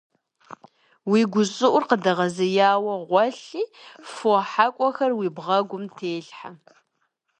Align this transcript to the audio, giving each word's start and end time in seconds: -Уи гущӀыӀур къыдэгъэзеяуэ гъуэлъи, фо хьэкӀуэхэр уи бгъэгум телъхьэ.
-Уи 1.09 1.21
гущӀыӀур 1.31 1.83
къыдэгъэзеяуэ 1.89 2.95
гъуэлъи, 3.09 3.63
фо 4.11 4.31
хьэкӀуэхэр 4.51 5.11
уи 5.19 5.27
бгъэгум 5.35 5.83
телъхьэ. 5.95 6.49